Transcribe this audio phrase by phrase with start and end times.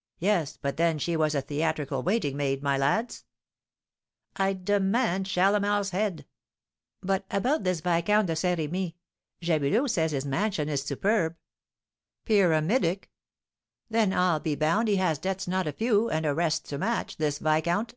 [0.18, 3.24] '""Yes; but then, she was a theatrical 'waiting maid,' my lads."
[4.34, 6.26] "I demand Chalamel's head!"
[7.02, 8.94] "But about this Viscount de Saint Rémy?
[9.40, 11.36] Jabulot says his mansion is superb."
[12.24, 13.10] "Pyramidic!"
[13.88, 17.38] "Then, I'll be bound, he has debts not a few, and arrests to match, this
[17.38, 17.94] viscount."